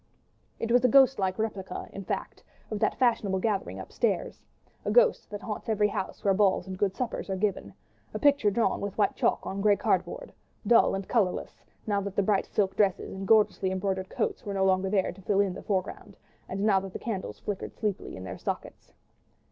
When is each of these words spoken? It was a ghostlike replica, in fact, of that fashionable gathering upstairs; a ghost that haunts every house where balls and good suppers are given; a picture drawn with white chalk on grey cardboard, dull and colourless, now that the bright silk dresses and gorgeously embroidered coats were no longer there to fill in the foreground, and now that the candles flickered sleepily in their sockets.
It 0.57 0.71
was 0.71 0.83
a 0.83 0.87
ghostlike 0.89 1.37
replica, 1.37 1.87
in 1.93 2.05
fact, 2.05 2.41
of 2.71 2.79
that 2.79 2.95
fashionable 2.97 3.37
gathering 3.37 3.79
upstairs; 3.79 4.41
a 4.83 4.89
ghost 4.89 5.29
that 5.29 5.43
haunts 5.43 5.69
every 5.69 5.89
house 5.89 6.23
where 6.23 6.33
balls 6.33 6.65
and 6.65 6.75
good 6.75 6.95
suppers 6.95 7.29
are 7.29 7.35
given; 7.35 7.71
a 8.11 8.17
picture 8.17 8.49
drawn 8.49 8.81
with 8.81 8.97
white 8.97 9.13
chalk 9.15 9.45
on 9.45 9.61
grey 9.61 9.75
cardboard, 9.75 10.33
dull 10.65 10.95
and 10.95 11.07
colourless, 11.07 11.63
now 11.85 12.01
that 12.01 12.15
the 12.15 12.23
bright 12.23 12.47
silk 12.47 12.75
dresses 12.75 13.13
and 13.13 13.27
gorgeously 13.27 13.69
embroidered 13.69 14.09
coats 14.09 14.43
were 14.43 14.55
no 14.55 14.65
longer 14.65 14.89
there 14.89 15.11
to 15.11 15.21
fill 15.21 15.39
in 15.39 15.53
the 15.53 15.61
foreground, 15.61 16.17
and 16.49 16.61
now 16.61 16.79
that 16.79 16.93
the 16.93 16.97
candles 16.97 17.37
flickered 17.37 17.75
sleepily 17.77 18.15
in 18.15 18.23
their 18.23 18.39
sockets. 18.39 18.93